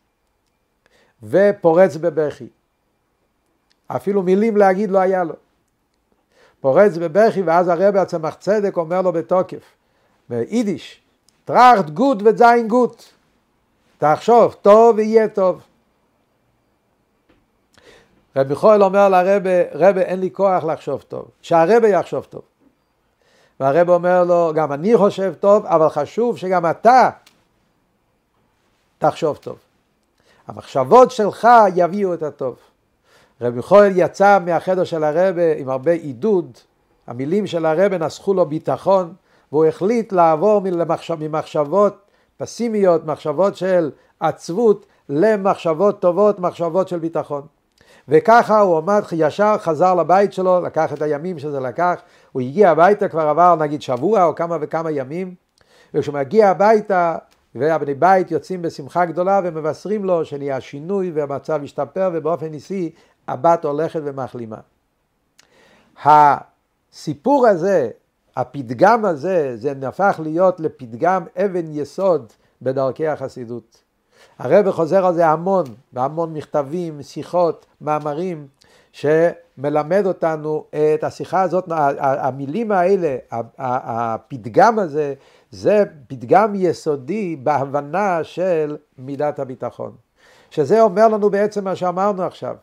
ופורץ 1.22 1.96
בבכי. 1.96 2.49
אפילו 3.87 4.22
מילים 4.22 4.56
להגיד 4.56 4.90
לא 4.90 4.99
היה 4.99 5.25
לו. 5.25 5.34
פורץ 6.61 6.96
בבכי 6.96 7.42
ואז 7.42 7.68
הרבי 7.68 7.99
הצמח 7.99 8.34
צדק 8.34 8.76
אומר 8.76 9.02
לו 9.02 9.12
בתוקף, 9.12 9.62
ביידיש, 10.28 11.00
טראכט 11.44 11.90
גוט 11.90 12.18
וזיין 12.25 12.68
גוט. 12.68 13.04
תחשוב, 14.02 14.56
טוב 14.62 14.97
ויהיה 14.97 15.28
טוב. 15.28 15.62
רב 18.37 18.49
מיכאל 18.49 18.82
אומר 18.82 19.09
לרבה, 19.09 19.50
רבה 19.73 20.00
אין 20.00 20.21
לי 20.21 20.30
כוח 20.32 20.64
לחשוב 20.64 21.02
טוב, 21.02 21.25
שהרבה 21.42 21.88
יחשוב 21.88 22.25
טוב. 22.25 22.42
והרבה 23.61 23.94
אומר 23.94 24.25
לו, 24.25 24.52
גם 24.54 24.73
אני 24.73 24.97
חושב 24.97 25.35
טוב, 25.40 25.66
אבל 25.66 25.88
חשוב 25.88 26.38
שגם 26.38 26.71
אתה 26.71 27.11
תחשוב 28.99 29.37
טוב. 29.37 29.59
המחשבות 30.47 31.11
שלך 31.11 31.49
יביאו 31.76 32.14
את 32.14 32.23
הטוב. 32.23 32.56
רב 33.40 33.54
מיכאל 33.54 33.92
יצא 33.97 34.38
מהחדר 34.44 34.85
של 34.85 35.04
הרבה 35.04 35.54
עם 35.56 35.68
הרבה 35.68 35.92
עידוד, 35.92 36.59
המילים 37.06 37.47
של 37.47 37.66
הרבה 37.66 37.99
נסחו 37.99 38.35
לו 38.35 38.47
ביטחון, 38.47 39.14
והוא 39.52 39.64
החליט 39.64 40.12
לעבור 40.12 40.62
ממחשבות 41.18 42.12
פסימיות, 42.42 43.06
מחשבות 43.06 43.56
של 43.56 43.90
עצבות, 44.20 44.87
למחשבות 45.08 46.00
טובות, 46.00 46.38
מחשבות 46.38 46.88
של 46.88 46.99
ביטחון. 46.99 47.46
וככה 48.08 48.61
הוא 48.61 48.78
עמד 48.78 49.02
ישר, 49.12 49.54
חזר 49.58 49.94
לבית 49.94 50.32
שלו, 50.32 50.61
לקח 50.61 50.92
את 50.92 51.02
הימים 51.02 51.38
שזה 51.38 51.61
לקח, 51.61 52.00
הוא 52.32 52.42
הגיע 52.42 52.70
הביתה, 52.70 53.08
כבר 53.08 53.28
עבר 53.28 53.54
נגיד 53.54 53.82
שבוע 53.82 54.25
או 54.25 54.34
כמה 54.34 54.58
וכמה 54.61 54.90
ימים, 54.90 55.34
וכשהוא 55.94 56.14
מגיע 56.14 56.49
הביתה, 56.49 57.16
והבני 57.54 57.94
בית 57.94 58.30
יוצאים 58.30 58.62
בשמחה 58.62 59.04
גדולה 59.04 59.40
ומבשרים 59.44 60.04
לו 60.04 60.25
שנהיה 60.25 60.61
שינוי 60.61 61.11
והמצב 61.14 61.61
השתפר 61.64 62.11
ובאופן 62.12 62.46
ניסי 62.46 62.92
הבת 63.28 63.64
הולכת 63.64 64.00
ומחלימה. 64.04 64.58
הסיפור 66.04 67.46
הזה 67.46 67.90
הפתגם 68.37 69.05
הזה, 69.05 69.57
זה 69.57 69.75
נהפך 69.75 70.21
להיות 70.23 70.61
לפתגם 70.61 71.25
אבן 71.37 71.67
יסוד 71.73 72.33
בדרכי 72.62 73.09
החסידות. 73.09 73.83
הרב 74.39 74.71
חוזר 74.71 75.07
על 75.07 75.15
זה 75.15 75.27
המון, 75.27 75.65
בהמון 75.93 76.35
מכתבים, 76.35 77.03
שיחות, 77.03 77.67
מאמרים, 77.81 78.47
שמלמד 78.93 80.07
אותנו 80.07 80.65
את 80.71 81.05
השיחה 81.05 81.43
הזאת, 81.43 81.65
המילים 81.99 82.73
האלה, 82.73 83.17
הפתגם 83.59 84.79
הזה, 84.79 85.15
זה 85.51 85.85
פתגם 86.09 86.53
יסודי 86.55 87.37
בהבנה 87.37 88.25
של 88.25 88.77
מידת 88.99 89.39
הביטחון. 89.39 89.93
שזה 90.51 90.81
אומר 90.81 91.09
לנו 91.09 91.31
בעצם 91.31 91.65
מה 91.65 91.77
שאמרנו 91.77 92.23
עכשיו. 92.23 92.57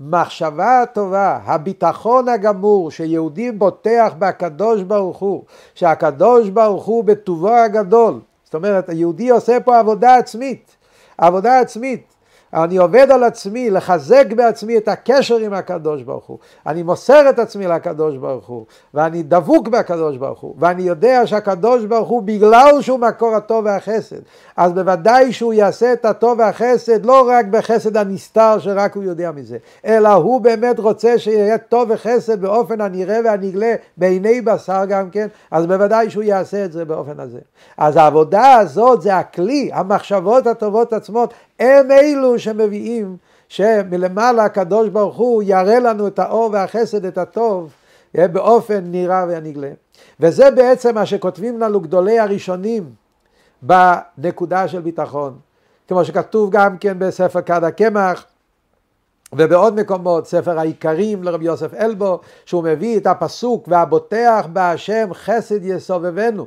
המחשבה 0.00 0.82
הטובה, 0.82 1.38
הביטחון 1.44 2.28
הגמור, 2.28 2.90
שיהודי 2.90 3.52
בוטח 3.52 4.12
בקדוש 4.18 4.82
ברוך 4.82 5.18
הוא, 5.18 5.44
שהקדוש 5.74 6.48
ברוך 6.48 6.84
הוא 6.84 7.04
בטובו 7.04 7.54
הגדול, 7.54 8.20
זאת 8.44 8.54
אומרת, 8.54 8.88
היהודי 8.88 9.30
עושה 9.30 9.58
פה 9.64 9.78
עבודה 9.78 10.16
עצמית, 10.16 10.76
עבודה 11.18 11.60
עצמית. 11.60 12.15
אני 12.54 12.76
עובד 12.76 13.10
על 13.10 13.24
עצמי, 13.24 13.70
לחזק 13.70 14.26
בעצמי 14.36 14.76
את 14.76 14.88
הקשר 14.88 15.36
עם 15.36 15.52
הקדוש 15.52 16.02
ברוך 16.02 16.26
הוא. 16.26 16.38
אני 16.66 16.82
מוסר 16.82 17.30
את 17.30 17.38
עצמי 17.38 17.66
לקדוש 17.66 18.16
ברוך 18.16 18.46
הוא, 18.46 18.66
ואני 18.94 19.22
דבוק 19.22 19.68
בקדוש 19.68 20.16
ברוך 20.16 20.40
הוא, 20.40 20.54
ואני 20.58 20.82
יודע 20.82 21.26
שהקדוש 21.26 21.84
ברוך 21.84 22.08
הוא, 22.08 22.22
בגלל 22.22 22.78
שהוא 22.80 22.98
מקור 22.98 23.34
הטוב 23.34 23.64
והחסד, 23.64 24.16
אז 24.56 24.72
בוודאי 24.72 25.32
שהוא 25.32 25.52
יעשה 25.52 25.92
את 25.92 26.04
הטוב 26.04 26.38
והחסד 26.38 27.06
לא 27.06 27.28
רק 27.28 27.46
בחסד 27.46 27.96
הנסתר 27.96 28.58
שרק 28.58 28.96
הוא 28.96 29.04
יודע 29.04 29.30
מזה, 29.30 29.56
אלא 29.84 30.12
הוא 30.12 30.40
באמת 30.40 30.78
רוצה 30.78 31.18
שיהיה 31.18 31.58
טוב 31.58 31.90
וחסד 31.90 32.40
באופן 32.40 32.80
הנראה 32.80 33.18
והנגלה 33.24 33.74
בעיני 33.96 34.40
בשר 34.40 34.84
גם 34.88 35.10
כן, 35.10 35.26
אז 35.50 35.66
בוודאי 35.66 36.10
שהוא 36.10 36.22
יעשה 36.22 36.64
את 36.64 36.72
זה 36.72 36.84
באופן 36.84 37.20
הזה. 37.20 37.38
אז 37.78 37.96
העבודה 37.96 38.54
הזאת 38.54 39.02
זה 39.02 39.16
הכלי, 39.16 39.70
המחשבות 39.72 40.46
הטובות 40.46 40.92
עצמות, 40.92 41.34
הם 41.60 41.90
אלו 41.90 42.38
שמביאים 42.38 43.16
שמלמעלה 43.48 44.44
הקדוש 44.44 44.88
ברוך 44.88 45.16
הוא 45.16 45.42
יראה 45.46 45.78
לנו 45.78 46.06
את 46.06 46.18
האור 46.18 46.50
והחסד, 46.52 47.04
את 47.04 47.18
הטוב, 47.18 47.72
באופן 48.14 48.80
נראה 48.84 49.24
ונגלה. 49.28 49.70
וזה 50.20 50.50
בעצם 50.50 50.94
מה 50.94 51.06
שכותבים 51.06 51.60
לנו 51.60 51.80
גדולי 51.80 52.18
הראשונים 52.18 52.90
בנקודה 53.62 54.68
של 54.68 54.80
ביטחון. 54.80 55.38
כמו 55.88 56.04
שכתוב 56.04 56.50
גם 56.50 56.78
כן 56.78 56.98
בספר 56.98 57.42
כד 57.42 57.64
הקמח 57.64 58.24
ובעוד 59.32 59.80
מקומות, 59.80 60.26
ספר 60.26 60.58
העיקרים 60.58 61.22
לרבי 61.22 61.44
יוסף 61.44 61.74
אלבו, 61.74 62.20
שהוא 62.46 62.64
מביא 62.64 62.96
את 62.98 63.06
הפסוק 63.06 63.68
והבוטח 63.68 64.46
בהשם 64.52 65.08
חסד 65.12 65.64
יסובבנו. 65.64 66.46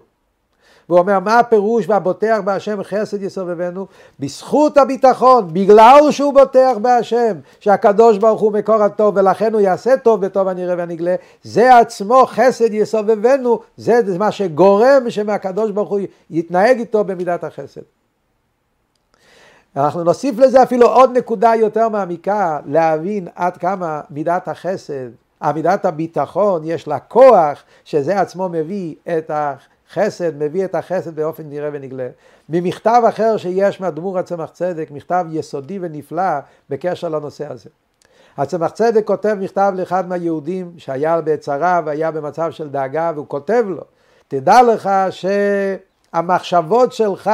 והוא 0.90 1.00
אומר 1.00 1.20
מה 1.20 1.40
הפירוש 1.40 1.86
והבוטח 1.90 2.40
בהשם 2.46 2.84
חסד 2.84 3.24
יסובבנו? 3.24 3.88
בזכות 4.20 4.78
הביטחון, 4.78 5.54
בגלל 5.54 6.08
שהוא 6.12 6.34
בוטח 6.34 6.74
בהשם, 6.82 7.34
שהקדוש 7.60 8.18
ברוך 8.18 8.42
הוא 8.42 8.54
מקור 8.54 8.84
הטוב 8.84 9.18
ולכן 9.18 9.54
הוא 9.54 9.62
יעשה 9.62 9.98
טוב 9.98 10.26
בטוב 10.26 10.48
הנראה 10.48 10.76
והנגלה, 10.78 11.16
זה 11.44 11.78
עצמו 11.78 12.26
חסד 12.26 12.74
יסובבנו, 12.74 13.60
זה 13.78 14.02
מה 14.20 14.32
שגורם 14.32 15.10
שמהקדוש 15.10 15.72
ברוך 15.72 15.90
הוא 15.90 16.00
יתנהג 16.30 16.80
איתו 16.80 17.04
במידת 17.04 17.44
החסד. 17.44 17.82
אנחנו 19.76 20.04
נוסיף 20.04 20.40
לזה 20.40 20.64
אפילו 20.64 20.88
עוד 20.88 21.18
נקודה 21.18 21.52
יותר 21.56 21.90
מעמיקה, 21.90 22.60
להבין 22.66 23.28
עד 23.36 23.58
כמה 23.58 24.02
מידת 24.10 24.48
החסד, 24.48 25.10
מידת 25.56 25.86
הביטחון, 25.86 26.62
יש 26.66 26.88
לה 26.88 27.00
כוח 27.00 27.64
שזה 27.84 28.22
עצמו 28.22 28.50
מביא 28.50 28.96
את 29.18 29.32
החסד, 29.90 30.44
מביא 30.44 30.66
את 30.66 30.76
החסד 30.76 31.16
באופן 31.16 31.44
נראה 31.50 31.70
ונגלה. 31.74 32.08
ממכתב 32.50 33.02
אחר 33.10 33.38
שיש 33.38 33.82
מהדמור 33.82 34.20
הצמח 34.20 34.50
צדק, 34.50 34.92
מכתב 34.92 35.26
יסודי 35.30 35.80
ונפלא 35.82 36.40
בקשר 36.70 37.10
לנושא 37.10 37.52
הזה. 37.52 37.70
הצמח 38.38 38.72
צדק 38.72 39.08
כותב 39.08 39.38
מכתב 39.40 39.74
לאחד 39.76 40.08
מהיהודים 40.08 40.72
שהיה 40.78 41.22
בצרה 41.22 41.82
והיה 41.86 42.12
במצב 42.12 42.52
של 42.52 42.70
דאגה 42.70 43.12
והוא 43.16 43.26
כותב 43.28 43.66
לו, 43.68 43.82
תדע 44.28 44.62
לך 44.62 44.90
שהמחשבות 45.10 46.94
שלך 46.94 47.32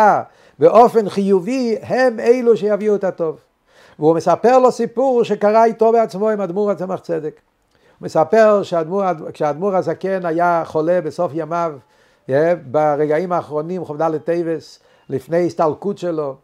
באופן 0.60 1.10
חיובי 1.10 1.78
הם 1.82 2.20
אלו 2.20 2.58
שיביאו 2.58 2.96
את 2.96 3.04
הטוב. 3.04 3.40
והוא 4.00 4.16
מספר 4.16 4.60
לו 4.60 4.72
סיפור 4.72 5.24
שקרה 5.24 5.66
איתו 5.66 5.92
בעצמו 5.92 6.30
עם 6.30 6.42
אדמו"ר 6.42 6.72
הצמח 6.72 7.00
צדק. 7.00 7.40
הוא 8.00 8.06
מספר 8.06 8.62
כשאדמו"ר 9.34 9.76
הזקן 9.76 10.26
היה 10.26 10.64
חולה 10.66 11.02
בסוף 11.02 11.32
ימיו, 11.36 11.74
ברגעים 12.72 13.32
האחרונים, 13.32 13.86
כ"ד 13.86 14.18
טבת, 14.18 14.80
לפני 15.10 15.46
הסתלקות 15.46 15.98
שלו, 15.98 16.36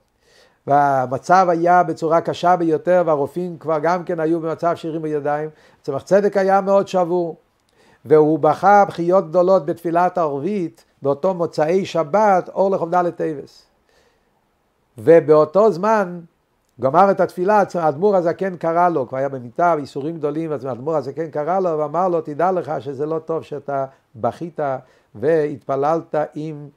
והמצב 0.68 1.48
היה 1.50 1.84
בצורה 1.84 2.22
קשה 2.22 2.56
ביותר, 2.56 3.04
והרופאים 3.06 3.58
כבר 3.58 3.80
גם 3.80 4.04
כן 4.04 4.20
היו 4.20 4.40
במצב 4.40 4.76
שירים 4.76 5.02
בידיים. 5.02 5.50
צמח 5.82 6.02
צדק 6.02 6.38
היה 6.38 6.62
מאוד 6.62 6.88
שבור, 6.88 7.36
והוא 8.06 8.40
בכה 8.40 8.86
בכיות 8.86 9.30
גדולות 9.30 9.66
בתפילת 9.66 10.18
הערבית, 10.18 10.86
באותו 11.02 11.34
מוצאי 11.34 11.86
שבת, 11.86 12.50
אור 12.50 12.72
לכ"ד 12.72 13.10
טבת. 13.10 13.66
ובאותו 14.98 15.72
זמן 15.72 16.20
גמר 16.82 17.12
את 17.12 17.20
התפילה, 17.20 17.64
האדמו"ר 17.76 18.16
הזקן 18.16 18.58
קרא 18.58 18.90
לו, 18.90 19.08
כבר 19.08 19.18
היה 19.18 19.30
במיטה, 19.30 19.74
איסורים 19.74 20.18
גדולים, 20.18 20.52
אז 20.52 20.66
האדמו"ר 20.66 20.96
הזקן 20.96 21.32
קרא 21.32 21.60
לו 21.60 21.80
ואמר 21.80 22.08
לו, 22.08 22.22
תדע 22.22 22.52
לך 22.52 22.72
שזה 22.80 23.06
לא 23.06 23.20
טוב 23.20 23.44
שאתה 23.44 23.86
בכית 24.16 24.60
והתפללת 25.16 26.16
עם, 26.36 26.70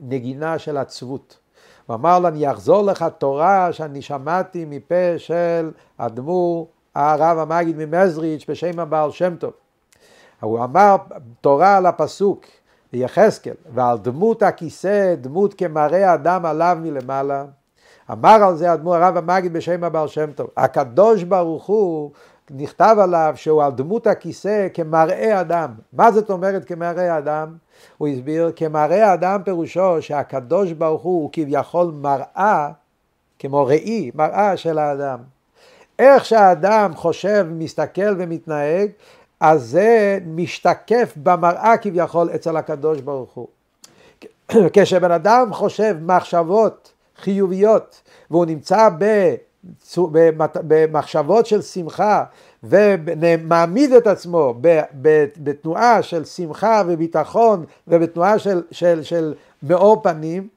נגינה 0.00 0.58
של 0.58 0.76
עצבות. 0.76 1.38
הוא 1.86 1.94
אמר 1.94 2.18
לו, 2.18 2.28
אני 2.28 2.50
אחזור 2.50 2.82
לך 2.82 3.04
תורה 3.18 3.72
שאני 3.72 4.02
שמעתי 4.02 4.64
מפה 4.64 5.18
של 5.18 5.70
אדמו"ר 5.96 6.68
הרב 6.94 7.38
המגיד 7.38 7.76
ממזריץ' 7.78 8.44
בשם 8.48 8.78
הבעל 8.78 9.10
שם 9.10 9.36
טוב. 9.36 9.52
הוא 10.40 10.64
אמר 10.64 10.96
תורה 11.40 11.76
על 11.76 11.86
הפסוק, 11.86 12.44
ביחזקאל, 12.92 13.54
ועל 13.74 13.98
דמות 13.98 14.42
הכיסא, 14.42 15.14
דמות 15.14 15.54
כמראה 15.54 16.14
אדם 16.14 16.46
עליו 16.46 16.78
מלמעלה. 16.80 17.44
אמר 18.12 18.44
על 18.44 18.56
זה 18.56 18.72
אדמו"ר 18.72 18.94
הרב 18.94 19.16
המגיד 19.16 19.52
בשם 19.52 19.84
הבעל 19.84 20.08
שם 20.08 20.32
טוב. 20.32 20.46
הקדוש 20.56 21.22
ברוך 21.22 21.66
הוא, 21.66 22.10
נכתב 22.56 22.96
עליו 23.02 23.32
שהוא 23.36 23.62
על 23.62 23.72
דמות 23.72 24.06
הכיסא 24.06 24.68
כמראה 24.74 25.40
אדם. 25.40 25.70
מה 25.92 26.12
זאת 26.12 26.30
אומרת 26.30 26.64
כמראה 26.64 27.18
אדם? 27.18 27.56
הוא 27.98 28.08
הסביר, 28.08 28.52
כמראה 28.56 29.14
אדם 29.14 29.40
פירושו 29.44 30.02
שהקדוש 30.02 30.72
ברוך 30.72 31.02
הוא 31.02 31.22
הוא 31.22 31.30
כביכול 31.32 31.92
מראה, 31.94 32.70
כמו 33.38 33.66
ראי, 33.66 34.10
מראה 34.14 34.56
של 34.56 34.78
האדם. 34.78 35.18
איך 35.98 36.24
שהאדם 36.24 36.92
חושב, 36.94 37.46
מסתכל 37.50 38.14
ומתנהג, 38.18 38.90
אז 39.40 39.62
זה 39.62 40.18
משתקף 40.26 41.12
במראה 41.16 41.76
כביכול 41.76 42.30
אצל 42.34 42.56
הקדוש 42.56 43.00
ברוך 43.00 43.32
הוא. 43.32 43.48
כשבן 44.72 45.10
אדם 45.10 45.52
חושב 45.52 45.96
מחשבות 46.00 46.92
חיוביות 47.16 48.02
והוא 48.30 48.46
נמצא 48.46 48.88
במחשבות 50.66 51.46
של 51.46 51.62
שמחה 51.62 52.24
ומעמיד 52.62 53.92
את 53.92 54.06
עצמו 54.06 54.54
בתנועה 55.36 56.02
של 56.02 56.24
שמחה 56.24 56.82
וביטחון 56.86 57.64
ובתנועה 57.88 58.38
של, 58.38 58.62
של, 58.70 59.02
של 59.02 59.34
מאור 59.62 60.02
פנים, 60.02 60.48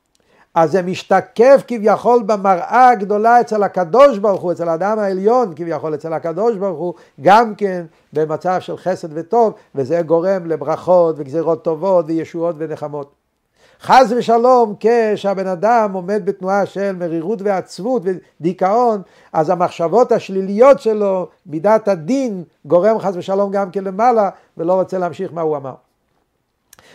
אז 0.55 0.71
זה 0.71 0.81
משתקף 0.81 1.63
כביכול 1.67 2.23
במראה 2.23 2.89
הגדולה 2.89 3.41
אצל 3.41 3.63
הקדוש 3.63 4.17
ברוך 4.17 4.41
הוא, 4.41 4.51
אצל 4.51 4.69
האדם 4.69 4.99
העליון 4.99 5.53
כביכול, 5.55 5.95
אצל 5.95 6.13
הקדוש 6.13 6.57
ברוך 6.57 6.79
הוא, 6.79 6.93
גם 7.21 7.55
כן 7.55 7.85
במצב 8.13 8.57
של 8.59 8.77
חסד 8.77 9.07
וטוב, 9.11 9.53
וזה 9.75 10.01
גורם 10.01 10.45
לברכות 10.45 11.15
וגזירות 11.17 11.63
טובות 11.63 12.05
וישועות 12.07 12.55
ונחמות. 12.59 13.24
חס 13.85 14.11
ושלום, 14.17 14.75
כשהבן 14.79 15.47
אדם 15.47 15.93
עומד 15.93 16.21
בתנועה 16.25 16.65
של 16.65 16.95
מרירות 16.95 17.41
ועצבות 17.41 18.01
ודיכאון, 18.05 19.01
אז 19.33 19.49
המחשבות 19.49 20.11
השליליות 20.11 20.79
שלו, 20.79 21.27
מידת 21.45 21.87
הדין, 21.87 22.43
גורם 22.65 22.99
חס 22.99 23.13
ושלום 23.15 23.51
גם 23.51 23.71
כן 23.71 23.83
למעלה, 23.83 24.29
ולא 24.57 24.73
רוצה 24.73 24.97
להמשיך 24.97 25.33
מה 25.33 25.41
הוא 25.41 25.57
אמר. 25.57 25.73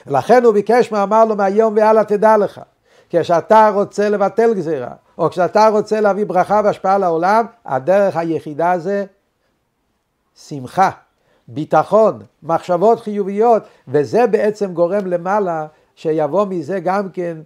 לכן 0.07 0.45
הוא 0.45 0.53
ביקש, 0.53 0.93
אמר 0.93 1.25
לו, 1.25 1.37
מהיום 1.37 1.75
והלאה 1.77 2.05
תדע 2.05 2.37
לך. 2.37 2.61
כשאתה 3.11 3.71
רוצה 3.75 4.09
לבטל 4.09 4.55
גזירה, 4.55 4.93
או 5.19 5.31
כשאתה 5.31 5.69
רוצה 5.69 6.01
להביא 6.01 6.27
ברכה 6.27 6.61
והשפעה 6.65 6.99
לעולם, 6.99 7.47
הדרך 7.67 8.17
היחידה 8.17 8.79
זה 8.79 9.05
שמחה, 10.49 10.91
ביטחון, 11.49 12.19
מחשבות 12.43 13.01
חיוביות, 13.01 13.63
וזה 13.89 14.27
בעצם 14.27 14.75
גורם 14.75 15.07
למעלה 15.07 15.67
שיבוא 15.95 16.47
מזה 16.47 16.81
גם 16.81 17.09
כן 17.09 17.37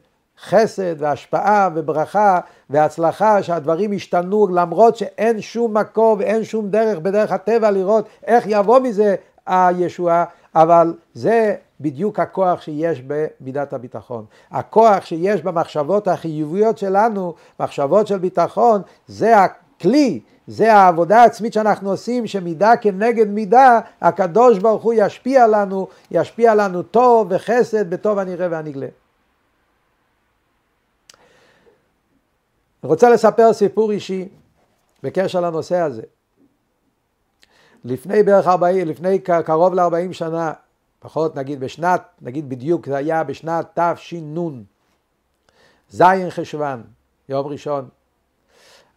חסד 0.42 0.94
והשפעה 0.98 1.68
וברכה 1.74 2.40
והצלחה 2.70 3.42
שהדברים 3.42 3.92
ישתנו 3.92 4.46
למרות 4.46 4.96
שאין 4.96 5.40
שום 5.40 5.76
מקור 5.76 6.16
ואין 6.18 6.44
שום 6.44 6.70
דרך 6.70 6.98
בדרך 6.98 7.32
הטבע 7.32 7.70
לראות 7.70 8.08
איך 8.26 8.44
יבוא 8.46 8.78
מזה 8.78 9.14
הישועה 9.46 10.24
אבל 10.54 10.94
זה 11.14 11.54
בדיוק 11.80 12.20
הכוח 12.20 12.60
שיש 12.60 13.02
במידת 13.06 13.72
הביטחון. 13.72 14.24
הכוח 14.50 15.04
שיש 15.04 15.42
במחשבות 15.42 16.08
החיוביות 16.08 16.78
שלנו, 16.78 17.34
מחשבות 17.60 18.06
של 18.06 18.18
ביטחון, 18.18 18.82
זה 19.06 19.38
הכלי, 19.38 20.20
זה 20.46 20.74
העבודה 20.74 21.22
העצמית 21.22 21.52
שאנחנו 21.52 21.90
עושים, 21.90 22.26
שמידה 22.26 22.76
כנגד 22.76 23.28
מידה, 23.28 23.80
הקדוש 24.00 24.58
ברוך 24.58 24.82
הוא 24.82 24.94
ישפיע 24.96 25.46
לנו, 25.46 25.88
ישפיע 26.10 26.54
לנו 26.54 26.82
טוב 26.82 27.26
וחסד 27.30 27.90
בטוב 27.90 28.18
הנראה 28.18 28.48
והנגלה. 28.50 28.86
רוצה 32.82 33.10
לספר 33.10 33.52
סיפור 33.52 33.90
אישי 33.90 34.28
בקשר 35.02 35.40
לנושא 35.40 35.76
הזה. 35.76 36.02
לפני 37.84 38.22
בערך 38.22 38.46
40, 38.46 38.88
לפני 38.88 39.18
קרוב 39.18 39.74
ל-40 39.74 40.12
שנה, 40.12 40.52
פחות 40.98 41.36
נגיד 41.36 41.60
בשנת, 41.60 42.02
נגיד 42.22 42.48
בדיוק, 42.48 42.86
זה 42.86 42.96
היה 42.96 43.24
בשנת 43.24 43.78
תש"ן, 43.78 44.62
זין 45.90 46.30
חשוון, 46.30 46.82
יום 47.28 47.46
ראשון. 47.46 47.88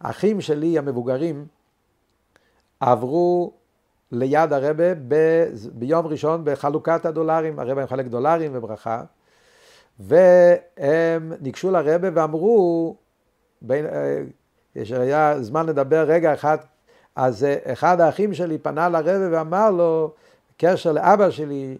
האחים 0.00 0.40
שלי 0.40 0.78
המבוגרים 0.78 1.46
עברו 2.80 3.52
ליד 4.12 4.52
הרבה 4.52 4.94
ב, 4.94 5.14
ביום 5.72 6.06
ראשון 6.06 6.40
בחלוקת 6.44 7.06
הדולרים, 7.06 7.58
הרבה 7.58 7.84
מחלק 7.84 8.06
דולרים 8.06 8.50
וברכה, 8.54 9.02
והם 10.00 11.32
ניגשו 11.40 11.70
לרבה 11.70 12.08
ואמרו, 12.14 12.96
בין, 13.62 13.86
אה, 13.86 14.22
יש 14.76 14.92
היה 14.92 15.42
זמן 15.42 15.66
לדבר 15.66 16.04
רגע 16.08 16.34
אחד 16.34 16.58
אז 17.18 17.44
אה, 17.44 17.56
אחד 17.72 18.00
האחים 18.00 18.34
שלי 18.34 18.58
פנה 18.58 18.88
לרבי 18.88 19.26
ואמר 19.36 19.70
לו, 19.70 20.14
קשר 20.56 20.92
לאבא 20.92 21.30
שלי, 21.30 21.78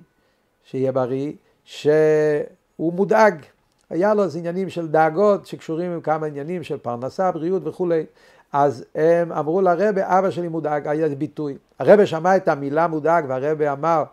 שיהיה 0.65 0.93
בריא, 0.93 1.33
שהוא 1.65 2.93
מודאג. 2.93 3.45
היה 3.91 4.15
לו 4.15 4.25
עניינים 4.39 4.71
של 4.71 4.89
דאגות 4.89 5.47
שקשורים 5.47 5.93
עם 5.93 6.01
כמה 6.01 6.27
עניינים 6.27 6.63
של 6.63 6.79
פרנסה, 6.79 7.33
בריאות 7.33 7.63
וכולי. 7.65 8.07
אז 8.53 8.85
הם 8.95 9.33
אמרו 9.33 9.61
לרבי, 9.61 10.01
אבא 10.05 10.31
שלי 10.31 10.49
מודאג, 10.49 10.89
היה 10.89 11.09
ביטוי. 11.09 11.59
הרבי 11.79 12.07
שמע 12.07 12.37
את 12.37 12.49
המילה 12.49 12.87
מודאג 12.87 13.25
והרבי 13.29 13.69
אמר, 13.69 14.05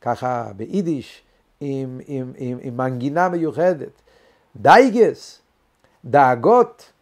ככה 0.00 0.48
ביידיש, 0.56 1.22
עם, 1.60 2.00
עם, 2.06 2.32
עם, 2.36 2.58
עם 2.60 2.76
מנגינה 2.76 3.28
מיוחדת. 3.28 4.02
דאגות, 4.56 6.92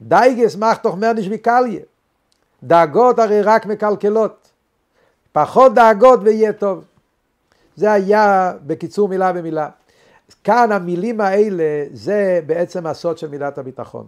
דאגות, 0.00 0.30
דאגות 0.30 0.56
מאכט 0.56 0.78
דאך 0.78 0.96
מער 0.96 1.08
נישט 1.08 1.28
ווי 1.30 1.47
קאליע. 1.47 1.80
דאגות 2.62 3.18
הרי 3.18 3.42
רק 3.42 3.66
מקלקלות. 3.66 4.50
פחות 5.32 5.74
דאגות 5.74 6.20
ויהיה 6.22 6.52
טוב. 6.52 6.84
זה 7.76 7.92
היה 7.92 8.52
בקיצור 8.66 9.08
מילה 9.08 9.32
במילה. 9.32 9.68
כאן 10.44 10.72
המילים 10.72 11.20
האלה 11.20 11.84
זה 11.92 12.40
בעצם 12.46 12.86
הסוד 12.86 13.18
של 13.18 13.28
מילת 13.28 13.58
הביטחון. 13.58 14.06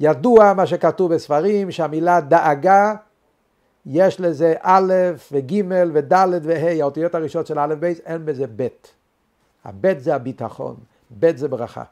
ידוע 0.00 0.52
מה 0.52 0.66
שכתוב 0.66 1.14
בספרים 1.14 1.70
שהמילה 1.70 2.20
דאגה 2.20 2.94
יש 3.86 4.20
לזה 4.20 4.54
א' 4.62 4.94
וג' 5.32 5.52
וד' 5.94 6.12
וה', 6.42 6.80
האותיות 6.80 7.14
הראשונות 7.14 7.46
של 7.46 7.58
א' 7.58 7.74
ב', 7.80 7.84
אין 7.84 8.26
בזה 8.26 8.44
ב'. 8.56 8.68
הב' 9.64 9.98
זה 9.98 10.14
הביטחון, 10.14 10.76
ב' 11.20 11.36
זה 11.36 11.48
ברכה. 11.48 11.82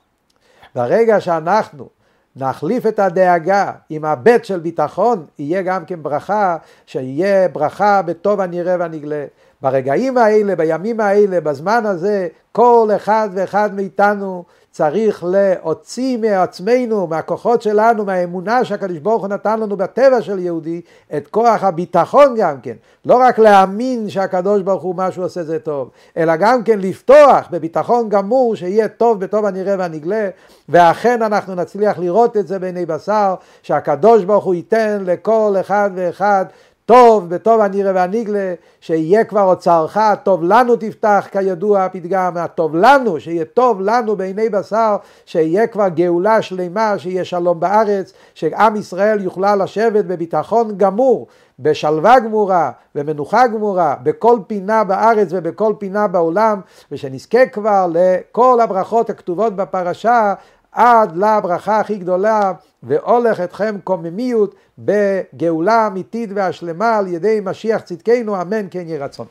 ברגע 0.75 1.21
שאנחנו 1.21 1.89
נחליף 2.37 2.87
את 2.87 2.99
הדאגה 2.99 3.73
עם 3.91 4.05
הבט 4.05 4.45
של 4.45 4.61
ביטחון, 4.61 5.27
יהיה 5.39 5.63
גם 5.63 5.85
כן 5.85 6.03
ברכה, 6.03 6.57
שיהיה 6.87 7.49
ברכה 7.49 8.03
בטוב 8.03 8.41
הנראה 8.41 8.77
והנגלה. 8.79 9.25
ברגעים 9.63 10.19
האלה, 10.19 10.57
בימים 10.57 11.01
האלה, 11.01 11.41
בזמן 11.41 11.87
הזה, 11.87 12.29
כל 12.53 12.89
אחד 12.97 13.29
ואחד 13.33 13.75
מאיתנו 13.75 14.45
צריך 14.71 15.25
להוציא 15.29 16.19
מעצמנו, 16.19 17.07
מהכוחות 17.07 17.63
שלנו, 17.63 18.05
מהאמונה 18.05 18.65
שהקדוש 18.65 18.99
ברוך 18.99 19.23
הוא 19.23 19.29
נתן 19.29 19.61
לנו 19.61 19.77
בטבע 19.77 20.23
של 20.23 20.39
יהודי, 20.39 20.81
את 21.17 21.29
כוח 21.29 21.65
הביטחון 21.65 22.35
גם 22.39 22.61
כן. 22.61 22.75
לא 23.05 23.17
רק 23.17 23.39
להאמין 23.39 24.09
שהקדוש 24.09 24.63
ברוך 24.63 24.83
הוא 24.83 24.95
מה 24.95 25.13
שהוא 25.13 25.25
עושה 25.25 25.43
זה 25.43 25.59
טוב, 25.59 25.91
אלא 26.17 26.37
גם 26.37 26.63
כן 26.63 26.79
לפתוח 26.79 27.49
בביטחון 27.51 28.09
גמור 28.09 28.57
שיהיה 28.57 28.89
טוב 28.89 29.21
בטוב 29.21 29.45
הנראה 29.45 29.75
והנגלה, 29.79 30.29
ואכן 30.69 31.23
אנחנו 31.23 31.55
נצליח 31.55 31.99
לראות 31.99 32.37
את 32.37 32.49
זה 32.49 32.59
בעיני 32.59 32.87
בשר, 32.87 33.35
שהקדוש 33.63 34.25
ברוך 34.25 34.45
הוא 34.45 34.55
ייתן 34.55 35.03
לכל 35.07 35.55
אחד 35.61 35.91
ואחד 35.95 36.45
טוב, 36.89 37.29
בטוב 37.29 37.61
הנראה 37.61 37.93
והנגלה, 37.95 38.55
שיהיה 38.81 39.25
כבר 39.25 39.43
אוצרך, 39.43 39.99
טוב 40.23 40.43
לנו 40.43 40.77
תפתח, 40.77 41.29
כידוע 41.33 41.85
הפתגם, 41.85 42.37
הטוב 42.37 42.77
לנו, 42.77 43.21
שיהיה 43.21 43.45
טוב 43.45 43.81
לנו 43.81 44.17
בעיני 44.17 44.49
בשר, 44.49 44.97
שיהיה 45.27 45.67
כבר 45.67 45.89
גאולה 45.89 46.43
שלמה, 46.43 46.99
שיהיה 46.99 47.25
שלום 47.25 47.61
בארץ, 47.61 48.13
שעם 48.35 48.77
ישראל 48.77 49.21
יוכלה 49.21 49.57
לשבת 49.57 50.05
בביטחון 50.05 50.77
גמור, 50.77 51.27
בשלווה 51.59 52.21
גמורה, 52.21 52.71
במנוחה 52.95 53.47
גמורה, 53.47 53.95
בכל 54.03 54.39
פינה 54.47 54.85
בארץ 54.85 55.29
ובכל 55.31 55.73
פינה 55.79 56.09
בעולם, 56.09 56.61
ושנזכה 56.93 57.47
כבר 57.47 57.87
לכל 57.93 58.61
הברכות 58.61 59.11
הכתובות 59.11 59.57
בפרשה, 59.57 60.35
עד 60.73 61.17
לברכה 61.17 61.81
הכי 61.81 61.97
גדולה, 61.97 62.53
והולך 62.83 63.41
אתכם 63.41 63.77
קוממיות 63.85 64.55
בגאולה 64.79 65.87
אמיתית 65.87 66.31
והשלמה 66.35 66.97
על 66.97 67.07
ידי 67.07 67.41
משיח 67.45 67.81
צדקנו, 67.81 68.43
אמן 68.43 68.67
כן 68.71 68.85
יהי 68.87 68.99
רצון. 68.99 69.27